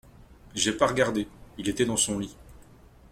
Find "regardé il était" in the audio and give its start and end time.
0.87-1.85